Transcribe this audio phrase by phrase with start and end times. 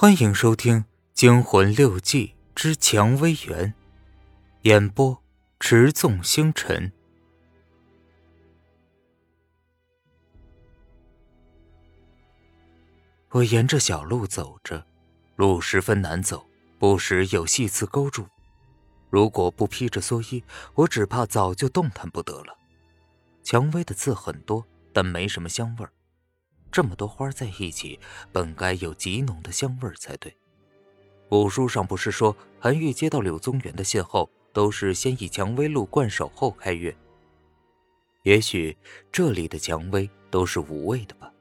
[0.00, 3.66] 欢迎收听《惊魂六记之蔷薇园》，
[4.62, 5.20] 演播：
[5.58, 6.92] 持纵星辰。
[13.30, 14.86] 我沿着小路走着，
[15.34, 16.46] 路十分难走，
[16.78, 18.28] 不时有细刺勾住。
[19.10, 20.44] 如果不披着蓑衣，
[20.74, 22.56] 我只怕早就动弹不得了。
[23.42, 25.90] 蔷薇的刺很多，但没什么香味儿。
[26.70, 27.98] 这么多花在一起，
[28.32, 30.34] 本该有极浓的香味才对。
[31.28, 36.96] 古书上不是说，韩愈接到柳宗元的信后，都是先以蔷薇露灌手后开月。
[38.22, 38.76] 也许
[39.12, 41.32] 这里的蔷薇都是无味的吧？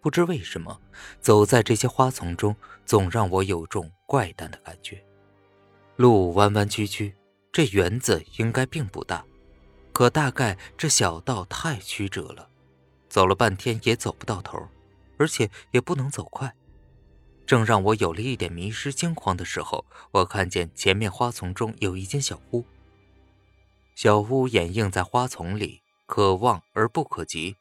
[0.00, 0.80] 不知为什么，
[1.20, 5.02] 走在这些花丛中，总让我有种怪诞的感觉。
[5.96, 7.14] 路弯弯曲曲，
[7.50, 9.24] 这园子应该并不大，
[9.92, 12.48] 可大概这小道太曲折了。
[13.14, 14.68] 走了半天也走不到头，
[15.18, 16.52] 而且也不能走快。
[17.46, 22.64] 正让我有了一点迷失惊慌的时候，我看见前面花丛中有一间小屋。
[23.94, 27.54] 小屋掩映在花丛里，可望而不可及。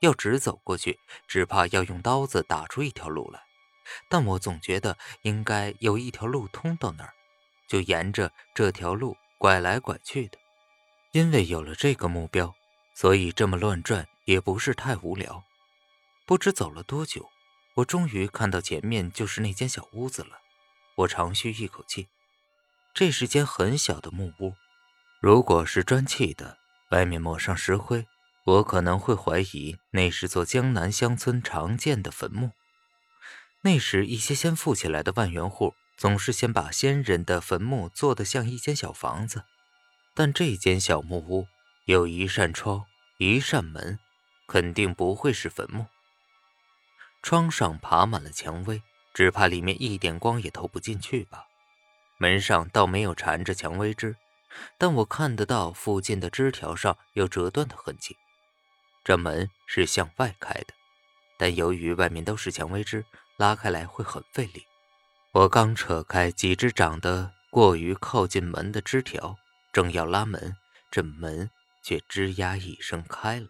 [0.00, 3.42] 要直走过去，只怕要用刀子打出一条路来。
[4.08, 7.12] 但我总觉得应该有一条路通到那儿，
[7.68, 10.38] 就沿着这条路拐来拐去的。
[11.12, 12.54] 因为有了这个目标，
[12.94, 14.08] 所以这么乱转。
[14.24, 15.44] 也不是太无聊，
[16.26, 17.28] 不知走了多久，
[17.74, 20.38] 我终于看到前面就是那间小屋子了。
[20.96, 22.08] 我长吁一口气，
[22.94, 24.54] 这是间很小的木屋，
[25.20, 26.58] 如果是砖砌的，
[26.90, 28.06] 外面抹上石灰，
[28.44, 32.52] 我可能会怀疑那是座江南乡村常见的坟墓。
[33.62, 39.44] 那时一些先富起来的万元户，总是先把先人的坟墓做得像一间小房子，
[40.14, 41.46] 但这间小木屋
[41.86, 42.84] 有一扇窗，
[43.18, 43.98] 一扇门。
[44.46, 45.86] 肯定不会是坟墓。
[47.22, 48.82] 窗上爬满了蔷薇，
[49.14, 51.46] 只怕里面一点光也透不进去吧。
[52.18, 54.16] 门上倒没有缠着蔷薇枝，
[54.78, 58.16] 但我看得到附近的枝条上有折断的痕迹。
[59.02, 60.74] 这门是向外开的，
[61.38, 63.04] 但由于外面都是蔷薇枝，
[63.36, 64.64] 拉开来会很费力。
[65.32, 69.36] 我刚扯开几只长得过于靠近门的枝条，
[69.72, 70.56] 正要拉门，
[70.90, 71.50] 这门
[71.82, 73.48] 却吱呀一声开了。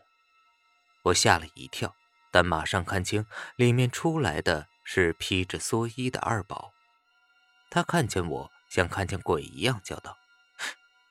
[1.04, 1.94] 我吓了一跳，
[2.30, 3.26] 但马上看清，
[3.56, 6.72] 里面出来的是披着蓑衣的二宝。
[7.68, 10.16] 他看见我，像看见鬼一样叫道：“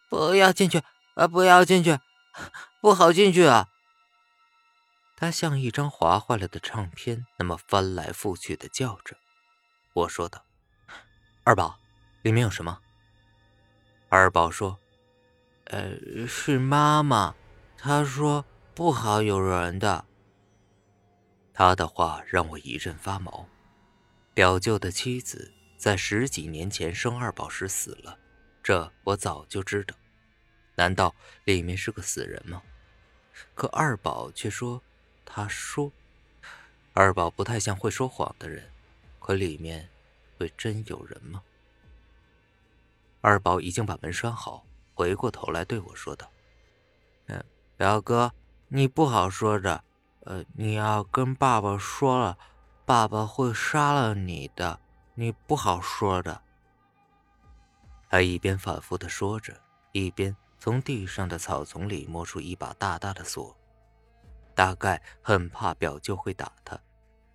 [0.09, 0.81] 不要进去
[1.13, 1.27] 啊！
[1.27, 1.99] 不要进去，
[2.81, 3.69] 不好进去啊！”
[5.15, 9.15] 他像一张划坏了的唱片，那么翻来覆去的叫着。
[9.93, 10.43] 我说道
[11.45, 11.77] ：“二宝，
[12.23, 12.79] 里面有什么？”
[14.09, 14.79] 二宝说
[15.65, 17.35] ：“呃，是妈妈，
[17.77, 18.43] 她说。”
[18.75, 20.03] 不好有人的。
[21.53, 23.47] 他的话让我一阵发毛。
[24.34, 28.17] 表舅的妻子在十几年前生二宝时死了，
[28.63, 29.95] 这我早就知道。
[30.73, 31.13] 难道
[31.44, 32.63] 里面是个死人吗？
[33.53, 34.81] 可二宝却说，
[35.23, 35.91] 他说，
[36.94, 38.67] 二宝不太像会说谎的人。
[39.19, 39.88] 可里面
[40.38, 41.44] 会真有人吗？
[43.22, 46.28] 二宝已经把门拴好，回过头来对我说道
[47.28, 47.45] ：“嗯，
[47.78, 48.33] 表哥。”
[48.75, 49.84] 你不好说的，
[50.22, 52.35] 呃，你要跟爸爸说了，
[52.88, 54.79] 爸爸会杀了你的，
[55.13, 56.41] 你不好说的。
[58.09, 59.56] 他一边反复的说着，
[59.91, 63.56] 一边从地上的草丛里摸出一把大大的锁，
[64.56, 66.75] 大概很怕表舅会打他。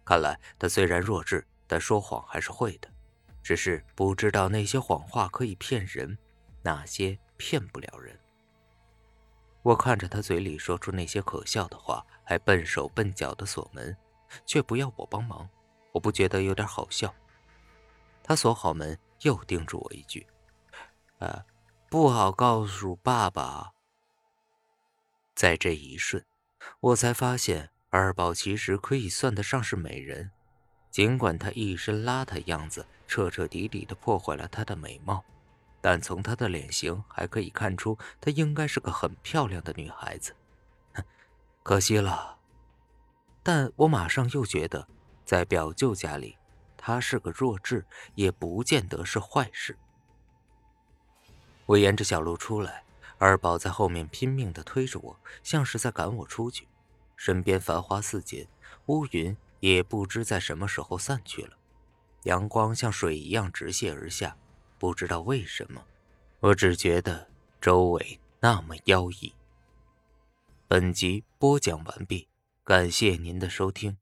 [0.05, 2.89] 看来他虽然弱智，但说谎还是会的，
[3.45, 6.19] 只是不知道那些谎话可以骗人，
[6.63, 8.19] 哪些骗不了人。
[9.69, 13.95] 我看着他嘴里说出那些可笑的话，还笨手笨脚的锁门，
[14.47, 15.47] 却不要我帮忙，
[15.93, 17.15] 我不觉得有点好笑。
[18.23, 20.27] 他锁好门，又叮嘱我一句
[21.21, 21.45] ：“呃，
[21.91, 23.73] 不好告诉爸爸。”
[25.37, 26.25] 在这一瞬，
[26.81, 30.31] 我才发现二宝其实可以算得上是美人，
[30.91, 35.23] 尽管她一身邋遢样子，彻彻底底的破坏了她的美貌。
[35.81, 40.35] 但从她的脸型还可以看出，她应该是个很漂亮的女孩子。
[41.63, 42.39] 可惜了，
[43.43, 44.89] 但我马上又觉得，
[45.25, 46.37] 在表舅家里，
[46.77, 47.85] 她是个弱智，
[48.15, 49.77] 也不见得是坏事。
[51.67, 52.85] 我沿着小路出来，
[53.19, 56.67] 二宝在后面拼命的推着我，像是在赶我出去。
[57.17, 58.47] 身边繁花似锦，
[58.87, 61.59] 乌云也不知在什么时候散去了，
[62.23, 64.37] 阳光像水一样直泻而下。
[64.79, 65.85] 不知道为什么，
[66.41, 67.29] 我只觉得
[67.61, 69.35] 周围那么妖异。
[70.69, 72.29] 本集播讲完毕，
[72.63, 73.97] 感谢您的收听。